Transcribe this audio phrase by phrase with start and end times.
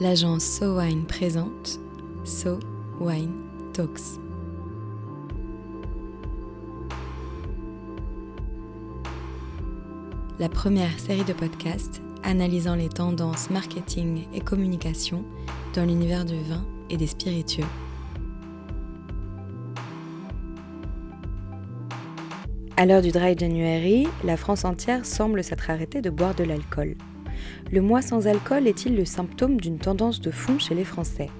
[0.00, 1.78] l'agence So Wine présente
[2.24, 2.58] So
[3.00, 3.32] Wine
[3.72, 4.18] Talks.
[10.40, 15.24] La première série de podcasts analysant les tendances marketing et communication
[15.74, 17.66] dans l'univers du vin et des spiritueux.
[22.76, 26.96] À l'heure du dry January, la France entière semble s'être arrêtée de boire de l'alcool.
[27.72, 31.30] Le mois sans alcool est-il le symptôme d'une tendance de fond chez les Français?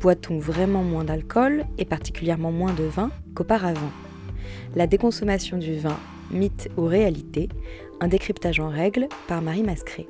[0.00, 3.90] Boit-on vraiment moins d'alcool, et particulièrement moins de vin, qu'auparavant?
[4.74, 5.96] La déconsommation du vin,
[6.30, 7.48] mythe ou réalité?
[8.00, 10.06] Un décryptage en règle par Marie Mascret.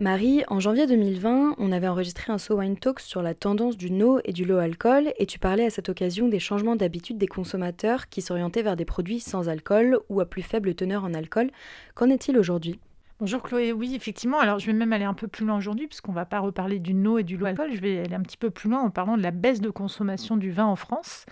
[0.00, 3.92] Marie, en janvier 2020, on avait enregistré un So Wine Talk sur la tendance du
[3.92, 7.28] no et du low alcool et tu parlais à cette occasion des changements d'habitude des
[7.28, 11.48] consommateurs qui s'orientaient vers des produits sans alcool ou à plus faible teneur en alcool.
[11.94, 12.80] Qu'en est-il aujourd'hui?
[13.20, 16.10] Bonjour Chloé, oui effectivement, alors je vais même aller un peu plus loin aujourd'hui puisqu'on
[16.10, 18.36] ne va pas reparler du no et du low alcool, je vais aller un petit
[18.36, 21.24] peu plus loin en parlant de la baisse de consommation du vin en France.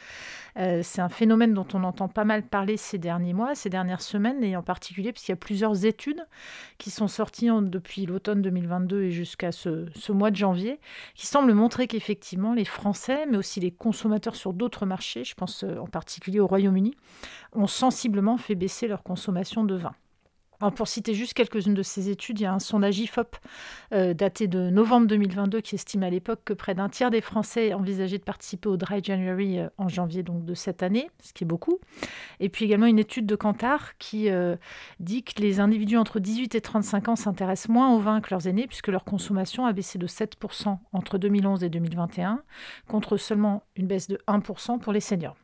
[0.58, 4.02] Euh, c'est un phénomène dont on entend pas mal parler ces derniers mois, ces dernières
[4.02, 6.26] semaines, et en particulier puisqu'il y a plusieurs études
[6.78, 10.80] qui sont sorties depuis l'automne 2022 et jusqu'à ce, ce, mois de janvier,
[11.14, 15.64] qui semblent montrer qu'effectivement les Français, mais aussi les consommateurs sur d'autres marchés, je pense
[15.64, 16.94] euh, en particulier au Royaume-Uni,
[17.52, 19.94] ont sensiblement fait baisser leur consommation de vin
[20.70, 23.36] pour citer juste quelques-unes de ces études, il y a un sondage IFOP
[23.92, 27.74] euh, daté de novembre 2022 qui estime à l'époque que près d'un tiers des Français
[27.74, 31.44] envisageaient de participer au Dry January euh, en janvier donc de cette année, ce qui
[31.44, 31.80] est beaucoup.
[32.40, 34.56] Et puis également une étude de Kantar qui euh,
[35.00, 38.46] dit que les individus entre 18 et 35 ans s'intéressent moins au vin que leurs
[38.46, 42.42] aînés puisque leur consommation a baissé de 7% entre 2011 et 2021
[42.86, 45.36] contre seulement une baisse de 1% pour les seniors.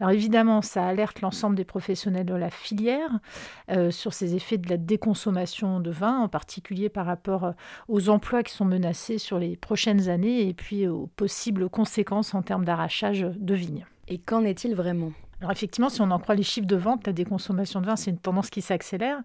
[0.00, 3.10] Alors évidemment, ça alerte l'ensemble des professionnels de la filière
[3.70, 7.52] euh, sur ces effets de la déconsommation de vin, en particulier par rapport euh,
[7.88, 12.42] aux emplois qui sont menacés sur les prochaines années et puis aux possibles conséquences en
[12.42, 13.86] termes d'arrachage de vignes.
[14.08, 15.12] Et qu'en est-il vraiment?
[15.40, 18.10] Alors effectivement, si on en croit les chiffres de vente, la déconsommation de vin, c'est
[18.10, 19.18] une tendance qui s'accélère.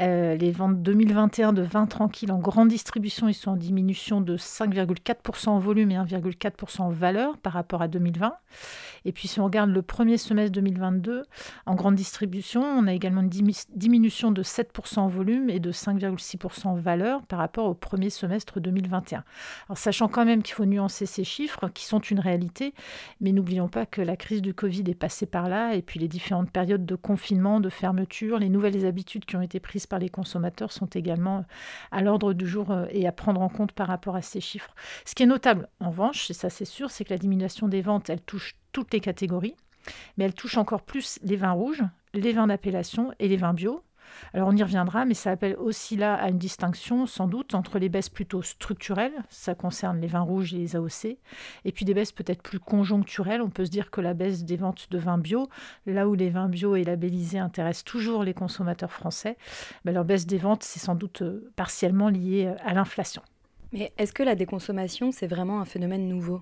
[0.00, 4.36] Euh, les ventes 2021 de vin tranquille en grande distribution, ils sont en diminution de
[4.36, 8.32] 5,4% en volume et 1,4% en valeur par rapport à 2020.
[9.04, 11.24] Et puis si on regarde le premier semestre 2022,
[11.66, 13.30] en grande distribution, on a également une
[13.74, 18.60] diminution de 7% en volume et de 5,6% en valeur par rapport au premier semestre
[18.60, 19.24] 2021.
[19.68, 22.72] Alors sachant quand même qu'il faut nuancer ces chiffres, qui sont une réalité,
[23.20, 26.08] mais n'oublions pas que la crise du Covid est passée par là, et puis les
[26.08, 30.08] différentes périodes de confinement, de fermeture, les nouvelles habitudes qui ont été prises par les
[30.08, 31.44] consommateurs sont également
[31.90, 34.74] à l'ordre du jour euh, et à prendre en compte par rapport à ces chiffres.
[35.04, 37.82] Ce qui est notable, en revanche, et ça c'est sûr, c'est que la diminution des
[37.82, 39.56] ventes, elle touche toutes les catégories,
[40.16, 41.82] mais elle touche encore plus les vins rouges,
[42.14, 43.82] les vins d'appellation et les vins bio,
[44.34, 47.78] alors on y reviendra, mais ça appelle aussi là à une distinction sans doute entre
[47.78, 51.18] les baisses plutôt structurelles, ça concerne les vins rouges et les AOC,
[51.64, 53.42] et puis des baisses peut-être plus conjoncturelles.
[53.42, 55.48] On peut se dire que la baisse des ventes de vins bio,
[55.86, 59.36] là où les vins bio et labellisés intéressent toujours les consommateurs français,
[59.84, 63.22] ben, leur baisse des ventes, c'est sans doute euh, partiellement lié euh, à l'inflation.
[63.72, 66.40] Mais est-ce que la déconsommation, c'est vraiment un phénomène nouveau?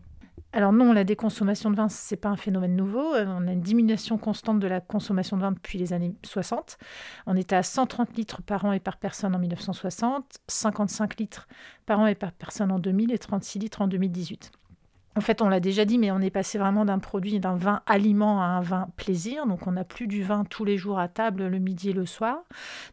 [0.53, 3.15] Alors non, la déconsommation de vin, ce n'est pas un phénomène nouveau.
[3.15, 6.79] Euh, on a une diminution constante de la consommation de vin depuis les années 60.
[7.27, 11.49] On était à 130 litres par an et par personne en 1960, 55 litres
[11.85, 14.53] par an et par personne en 2000 et 36 litres en 2018.
[15.19, 17.83] En fait, on l'a déjà dit, mais on est passé vraiment d'un produit, d'un vin
[17.87, 19.49] aliment à un vin plaisir.
[19.49, 22.07] Donc, on n'a plus du vin tous les jours à table, le midi et le
[22.07, 22.45] soir.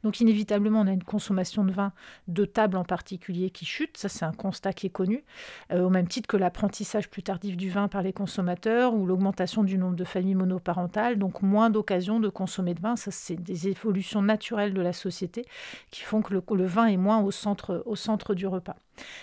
[0.03, 1.91] Donc, inévitablement, on a une consommation de vin
[2.27, 3.95] de table en particulier qui chute.
[3.95, 5.23] Ça, c'est un constat qui est connu.
[5.71, 9.63] Euh, au même titre que l'apprentissage plus tardif du vin par les consommateurs ou l'augmentation
[9.63, 11.19] du nombre de familles monoparentales.
[11.19, 12.95] Donc, moins d'occasions de consommer de vin.
[12.95, 15.45] Ça, c'est des évolutions naturelles de la société
[15.91, 18.77] qui font que le, vin est moins au centre du repas.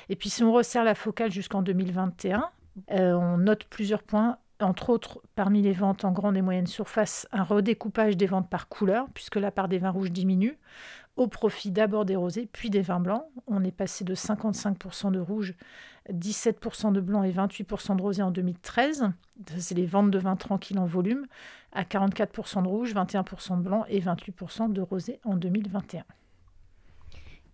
[0.09, 2.49] Et puis, si on resserre la focale jusqu'en 2021,
[2.91, 7.27] euh, on note plusieurs points, entre autres parmi les ventes en grande et moyenne surface,
[7.33, 10.59] un redécoupage des ventes par couleur, puisque la part des vins rouges diminue,
[11.17, 13.25] au profit d'abord des rosés, puis des vins blancs.
[13.47, 15.55] On est passé de 55% de rouge,
[16.11, 19.11] 17% de blanc et 28% de rosé en 2013.
[19.59, 21.27] C'est les ventes de vins tranquilles en volume,
[21.73, 26.05] à 44% de rouge, 21% de blanc et 28% de rosé en 2021.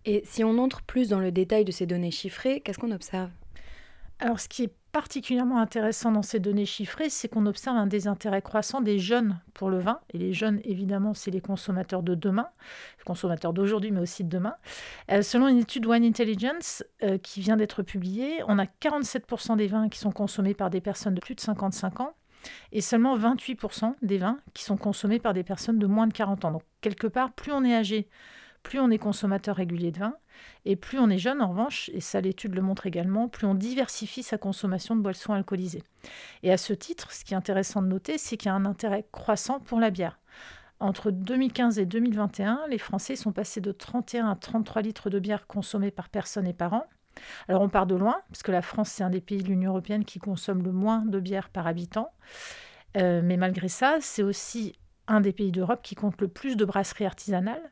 [0.05, 3.29] Et si on entre plus dans le détail de ces données chiffrées, qu'est-ce qu'on observe?
[4.19, 8.41] Alors, ce qui est particulièrement intéressant dans ces données chiffrées, c'est qu'on observe un désintérêt
[8.41, 10.01] croissant des jeunes pour le vin.
[10.13, 12.49] Et les jeunes, évidemment, c'est les consommateurs de demain,
[12.97, 14.55] les consommateurs d'aujourd'hui, mais aussi de demain.
[15.11, 19.67] Euh, selon une étude Wine Intelligence euh, qui vient d'être publiée, on a 47% des
[19.67, 22.13] vins qui sont consommés par des personnes de plus de 55 ans
[22.73, 26.45] et seulement 28% des vins qui sont consommés par des personnes de moins de 40
[26.45, 26.51] ans.
[26.51, 28.09] Donc, quelque part, plus on est âgé,
[28.63, 30.15] plus on est consommateur régulier de vin,
[30.65, 33.55] et plus on est jeune, en revanche, et ça l'étude le montre également, plus on
[33.55, 35.83] diversifie sa consommation de boissons alcoolisées.
[36.43, 38.65] Et à ce titre, ce qui est intéressant de noter, c'est qu'il y a un
[38.65, 40.19] intérêt croissant pour la bière.
[40.79, 45.45] Entre 2015 et 2021, les Français sont passés de 31 à 33 litres de bière
[45.45, 46.85] consommés par personne et par an.
[47.49, 49.71] Alors on part de loin, parce que la France, c'est un des pays de l'Union
[49.71, 52.11] européenne qui consomme le moins de bière par habitant.
[52.97, 56.63] Euh, mais malgré ça, c'est aussi un des pays d'Europe qui compte le plus de
[56.63, 57.71] brasseries artisanales.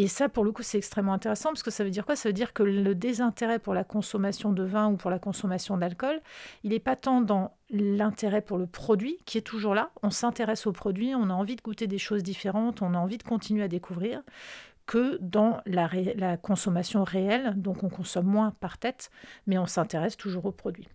[0.00, 2.16] Et ça, pour le coup, c'est extrêmement intéressant parce que ça veut dire quoi?
[2.16, 5.76] Ça veut dire que le désintérêt pour la consommation de vin ou pour la consommation
[5.76, 6.22] d'alcool,
[6.64, 9.90] il n'est pas tant dans l'intérêt pour le produit qui est toujours là.
[10.02, 13.18] On s'intéresse au produit, on a envie de goûter des choses différentes, on a envie
[13.18, 14.22] de continuer à découvrir
[14.86, 17.52] que dans la, consommation réelle.
[17.60, 19.10] Donc on consomme moins par tête,
[19.46, 20.88] mais on s'intéresse toujours au produit.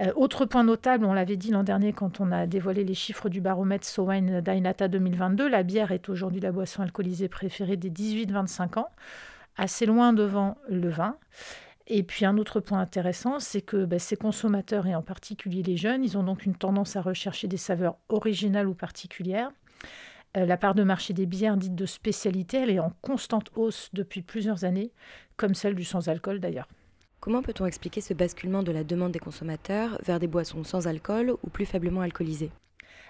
[0.00, 3.28] Euh, autre point notable, on l'avait dit l'an dernier quand on a dévoilé les chiffres
[3.28, 8.80] du baromètre Sowine Dainata 2022, la bière est aujourd'hui la boisson alcoolisée préférée des 18-25
[8.80, 8.88] ans,
[9.56, 11.16] assez loin devant le vin.
[11.86, 15.76] Et puis un autre point intéressant, c'est que ben, ces consommateurs, et en particulier les
[15.76, 19.50] jeunes, ils ont donc une tendance à rechercher des saveurs originales ou particulières.
[20.36, 23.90] Euh, la part de marché des bières dites de spécialité, elle est en constante hausse
[23.92, 24.90] depuis plusieurs années,
[25.36, 26.68] comme celle du sans-alcool d'ailleurs.
[27.24, 31.32] Comment peut-on expliquer ce basculement de la demande des consommateurs vers des boissons sans alcool
[31.42, 32.50] ou plus faiblement alcoolisées?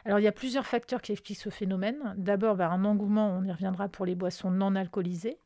[0.04, 2.14] Alors il y a plusieurs facteurs qui expliquent ce phénomène.
[2.16, 5.36] D'abord, bah, un engouement, on y reviendra pour les boissons non alcoolisées,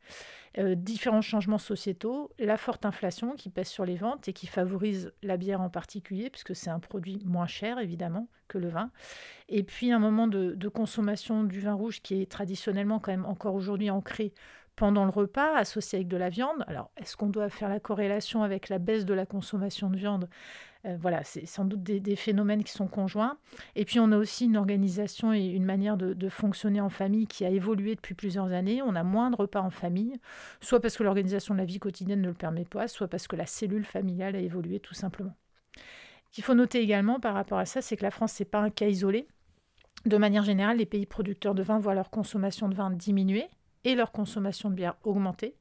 [0.57, 5.13] euh, différents changements sociétaux, la forte inflation qui pèse sur les ventes et qui favorise
[5.23, 8.91] la bière en particulier, puisque c'est un produit moins cher évidemment que le vin.
[9.49, 13.55] Et puis un moment de, consommation du vin rouge qui est traditionnellement quand même encore
[13.55, 14.33] aujourd'hui ancré
[14.77, 16.65] pendant le repas associé avec de la viande.
[16.69, 20.29] Alors, est-ce qu'on doit faire la corrélation avec la baisse de la consommation de viande?
[20.85, 23.39] Euh, Voilà, c'est sans doute des, phénomènes qui sont conjoints.
[23.75, 27.45] Et puis, on a aussi une organisation et une manière de, fonctionner en famille qui
[27.45, 28.81] a évolué depuis plusieurs années.
[28.83, 30.21] On a moins de repas en famille,
[30.61, 33.37] soit parce que l'organisation de la vie quotidienne ne le permet pas, soit parce que
[33.37, 35.35] la cellule familiale a évolué tout simplement.
[35.77, 38.49] Ce qu'il faut noter également par rapport à ça, c'est que la France, ce n'est
[38.49, 39.27] pas un cas isolé.
[40.05, 43.47] De manière générale, les pays producteurs de vin voient leur consommation de vin diminuer
[43.85, 45.57] et leur consommation de bière augmenter.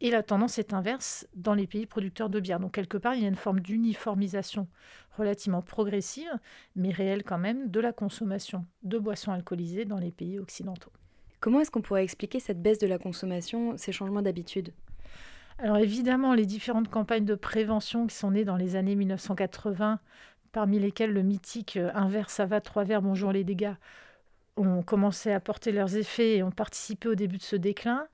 [0.00, 2.60] Et la tendance est inverse dans les pays producteurs de bière.
[2.60, 4.68] Donc quelque part, il y a une forme d'uniformisation
[5.16, 6.30] relativement progressive,
[6.74, 10.92] mais réelle quand même, de la consommation de boissons alcoolisées dans les pays occidentaux.
[11.40, 14.72] Comment est-ce qu'on pourrait expliquer cette baisse de la consommation, ces changements d'habitude?
[15.58, 20.00] Alors évidemment, les différentes campagnes de prévention qui sont nées dans les années 1980,
[20.52, 23.74] parmi lesquelles le mythique euh, Un verre ça va, trois verres bonjour les dégâts,
[24.56, 28.06] ont commencé à porter leurs effets et ont participé au début de ce déclin.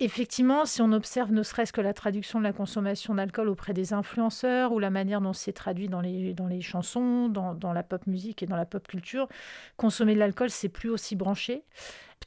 [0.00, 3.92] Effectivement, si on observe ne serait-ce que la traduction de la consommation d'alcool auprès des
[3.92, 7.84] influenceurs ou la manière dont c'est traduit dans les, dans les chansons, dans, dans, la
[7.84, 9.28] pop musique et dans la pop culture,
[9.76, 11.62] consommer de l'alcool, c'est plus aussi branché.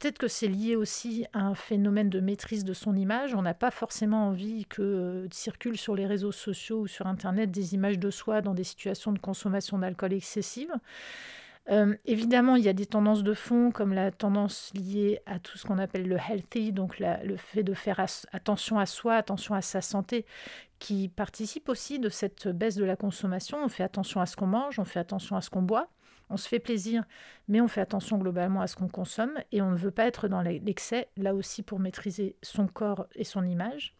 [0.00, 3.34] Peut-être que c'est lié aussi à un phénomène de maîtrise de son image.
[3.34, 7.50] On n'a pas forcément envie que euh, circulent sur les réseaux sociaux ou sur Internet
[7.50, 10.70] des images de soi dans des situations de consommation d'alcool excessive.
[11.70, 15.58] Euh, évidemment, il y a des tendances de fond, comme la tendance liée à tout
[15.58, 18.00] ce qu'on appelle le healthy, donc le fait de faire
[18.32, 20.24] attention à soi, attention à sa santé,
[20.78, 23.58] qui participe aussi de cette baisse de la consommation.
[23.62, 25.90] On fait attention à ce qu'on mange, on fait attention à ce qu'on boit,
[26.30, 27.04] on se fait plaisir,
[27.48, 30.28] mais on fait attention globalement à ce qu'on consomme, et on ne veut pas être
[30.28, 33.94] dans l'excès, là aussi pour maîtriser son corps et son image.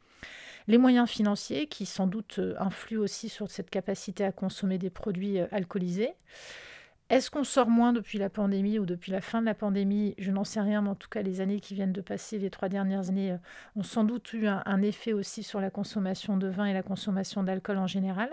[0.68, 5.40] Les moyens financiers qui sans doute influent aussi sur cette capacité à consommer des produits
[5.40, 6.12] euh, alcoolisés.
[7.10, 10.14] Est-ce qu'on sort moins depuis la pandémie ou depuis la fin de la pandémie?
[10.18, 12.50] Je n'en sais rien, mais en tout cas, les années qui viennent de passer, les
[12.50, 13.38] trois dernières années, euh,
[13.76, 17.42] ont sans doute eu un, effet aussi sur la consommation de vin et la consommation
[17.42, 18.30] d'alcool en général.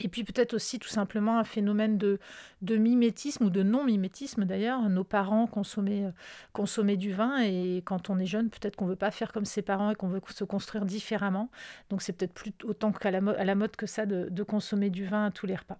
[0.00, 2.18] Et puis peut-être aussi tout simplement un phénomène de,
[2.62, 4.88] mimétisme ou de non-mimétisme d'ailleurs.
[4.88, 6.12] Nos parents consommaient, euh,
[6.52, 9.44] consommaient du vin et quand on est jeune, peut-être qu'on ne veut pas faire comme
[9.44, 11.50] ses parents et qu'on veut se construire différemment.
[11.90, 15.30] Donc c'est peut-être plus autant qu'à la, mode que ça de, consommer du vin à
[15.30, 15.78] tous les repas.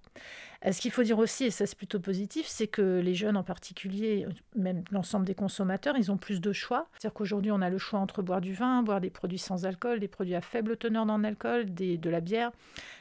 [0.67, 3.37] Euh, ce qu'il faut dire aussi, et ça c'est plutôt positif, c'est que les jeunes
[3.37, 6.89] en particulier, même l'ensemble des consommateurs, ils ont plus de choix.
[6.93, 10.01] C'est-à-dire qu'aujourd'hui on a le choix entre boire du vin, boire des produits sans alcool,
[10.01, 12.51] des produits à faible teneur en alcool, de la bière.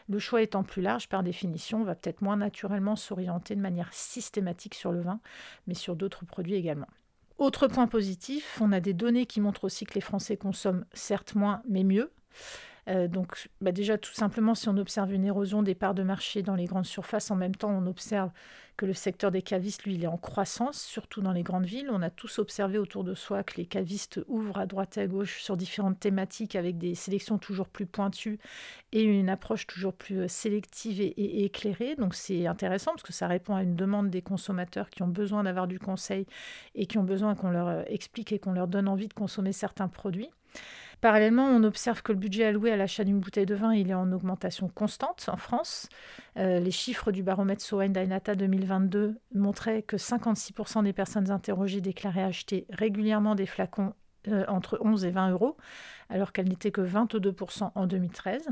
[0.10, 3.92] Le choix étant plus large, par définition, on va peut-être moins naturellement s'orienter de manière
[3.92, 5.20] systématique sur le vin,
[5.66, 6.88] mais sur d'autres produits également.
[7.38, 11.36] Autre point positif, on a des données qui montrent aussi que les Français consomment certes
[11.36, 12.12] moins, mais mieux.
[12.88, 16.42] Euh, donc bah, déjà tout simplement si on observe une érosion des parts de marché
[16.42, 18.32] dans les grandes surfaces, en même temps on observe
[18.78, 21.90] que le secteur des cavistes, lui, il est en croissance, surtout dans les grandes villes.
[21.92, 25.08] On a tous observé autour de soi que les cavistes ouvrent à droite et à
[25.08, 28.40] gauche sur différentes thématiques avec des sélections toujours plus pointues
[28.92, 31.96] et une approche toujours plus euh, sélective et, éclairée.
[31.96, 35.44] Donc c'est intéressant parce que ça répond à une demande des consommateurs qui ont besoin
[35.44, 36.28] d'avoir du conseil
[36.76, 39.54] et qui ont besoin qu'on leur euh, explique et qu'on leur donne envie de consommer
[39.54, 40.30] certains produits.
[41.00, 44.12] Parallèlement, on observe que le budget alloué à l'achat d'une bouteille de vin est en
[44.12, 45.90] augmentation constante en France.
[46.38, 52.24] Euh, les chiffres du baromètre Sowen Dainata 2022 montraient que 56% des personnes interrogées déclaraient
[52.24, 53.94] acheter régulièrement des flacons
[54.28, 55.56] euh, entre 11 et 20 euros,
[56.10, 58.48] alors qu'elles n'étaient que 22% en 2013.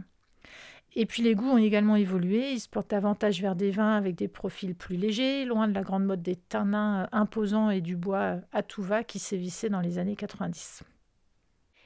[0.98, 4.16] Et puis les goûts ont également évolué, ils se portent davantage vers des vins avec
[4.16, 7.96] des profils plus légers, loin de la grande mode des tanins euh, imposants et du
[7.96, 10.84] bois à tout va qui sévissait dans les années 90.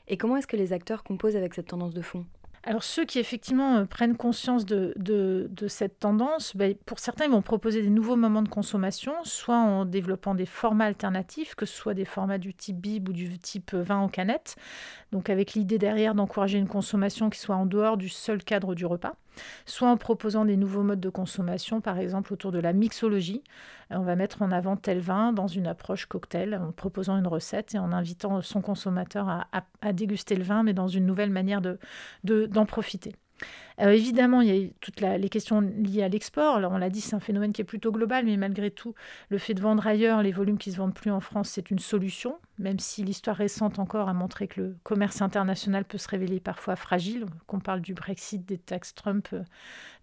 [0.09, 2.25] Et comment est-ce que les acteurs composent avec cette tendance de fond?
[2.63, 7.31] Alors ceux qui effectivement euh, prennent conscience de, de, cette tendance, ben, pour certains, ils
[7.31, 11.73] vont proposer des nouveaux moments de consommation, soit en développant des formats alternatifs, que ce
[11.73, 14.57] soit des formats du type bib ou du type vin en canette,
[15.13, 18.85] donc avec l'idée derrière d'encourager une consommation qui soit en dehors du seul cadre du
[18.85, 19.15] repas
[19.65, 23.43] soit en proposant des nouveaux modes de consommation, par exemple autour de la mixologie.
[23.89, 27.73] On va mettre en avant tel vin dans une approche cocktail, en proposant une recette
[27.75, 31.77] et en invitant son consommateur à, déguster le vin, mais dans une nouvelle manière d'en
[32.23, 33.15] de, profiter.
[33.81, 36.55] Euh, évidemment, il y a toutes les questions liées à l'export.
[36.55, 38.93] Alors, on l'a dit, c'est un phénomène qui est plutôt global, mais malgré tout,
[39.29, 41.71] le fait de vendre ailleurs les volumes qui ne se vendent plus en France, c'est
[41.71, 46.09] une solution, même si l'histoire récente encore a montré que le commerce international peut se
[46.09, 49.43] révéler parfois fragile, qu'on parle du Brexit, des taxes Trump, euh,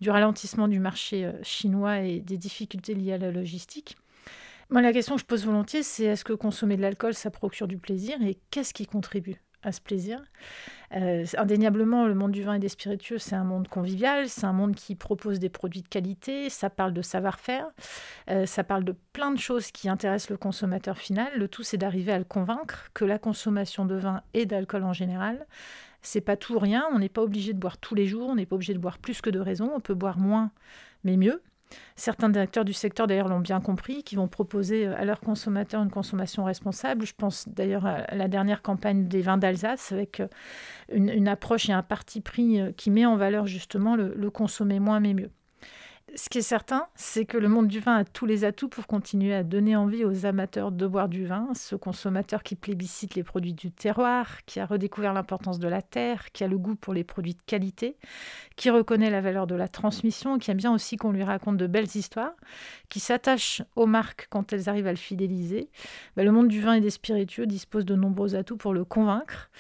[0.01, 3.97] du ralentissement du marché euh, chinois et des difficultés liées à la logistique.
[4.71, 7.69] Moi, la question que je pose volontiers, c'est est-ce que consommer de l'alcool, ça procure
[7.69, 9.41] du plaisir et qu'est-ce qui contribue?
[9.67, 10.23] À ce plaisir.
[10.95, 14.53] Euh, indéniablement, le monde du vin et des spiritueux, c'est un monde convivial, c'est un
[14.53, 17.67] monde qui propose des produits de qualité, ça parle de savoir-faire,
[18.31, 21.29] euh, ça parle de plein de choses qui intéressent le consommateur final.
[21.37, 24.93] Le tout, c'est d'arriver à le convaincre que la consommation de vin et d'alcool en
[24.93, 25.47] général,
[26.03, 26.87] c'est pas tout ou rien.
[26.93, 28.99] On n'est pas obligé de boire tous les jours, on n'est pas obligé de boire
[28.99, 30.53] plus que de raison, on peut boire moins,
[31.03, 31.43] mais mieux.
[31.97, 35.83] Certains acteurs du secteur, d'ailleurs, l'ont bien compris, qui vont proposer euh, à leurs consommateurs
[35.83, 37.07] une consommation responsable.
[37.07, 40.29] Je pense d'ailleurs à la dernière campagne des vins d'Alsace, avec euh,
[40.93, 45.01] une, approche et un parti pris euh, qui met en valeur justement le consommer moins
[45.01, 45.31] mais mieux
[46.17, 48.87] ce qui est certain, c'est que le monde du vin a tous les atouts pour
[48.87, 53.23] continuer à donner envie aux amateurs de boire du vin, ce consommateur qui plébiscite les
[53.23, 56.95] produits du terroir, qui a redécouvert l'importance de la terre, qui a le goût pour
[56.95, 57.97] les produits de qualité,
[58.57, 61.67] qui reconnaît la valeur de la transmission, qui aime bien aussi qu'on lui raconte de
[61.67, 62.35] belles histoires,
[62.89, 65.69] qui s'attache aux marques quand elles arrivent à le fidéliser.
[66.17, 69.51] Ben, le monde du vin et des spiritueux dispose de nombreux atouts pour le convaincre.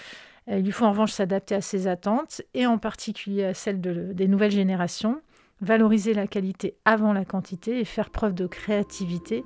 [0.48, 4.28] Il lui faut en revanche s'adapter à ses attentes et en particulier à celles des
[4.28, 5.20] nouvelles générations
[5.60, 9.44] valoriser la qualité avant la quantité et faire preuve de créativité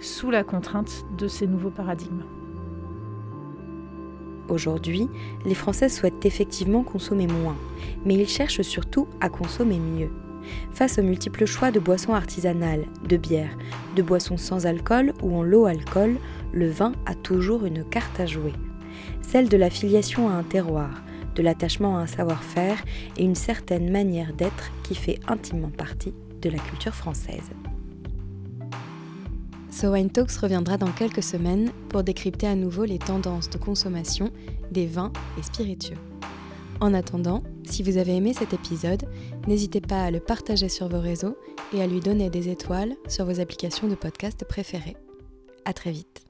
[0.00, 2.24] sous la contrainte de ces nouveaux paradigmes.
[4.48, 5.08] Aujourd'hui,
[5.44, 7.56] les Français souhaitent effectivement consommer moins,
[8.04, 10.10] mais ils cherchent surtout à consommer mieux.
[10.72, 13.56] Face aux multiples choix de boissons artisanales, de bières,
[13.94, 16.16] de boissons sans alcool ou en low alcool,
[16.52, 18.54] le vin a toujours une carte à jouer.
[19.20, 21.02] Celle de la filiation à un terroir,
[21.34, 22.82] de l'attachement à un savoir-faire
[23.16, 27.50] et une certaine manière d'être qui fait intimement partie de la culture française.
[29.70, 34.30] So Wine Talks reviendra dans quelques semaines pour décrypter à nouveau les tendances de consommation
[34.70, 35.96] des vins et spiritueux.
[36.80, 39.04] En attendant, si vous avez aimé cet épisode,
[39.46, 41.36] n'hésitez pas à le partager sur vos réseaux
[41.72, 44.96] et à lui donner des étoiles sur vos applications de podcast préférées.
[45.64, 46.29] À très vite.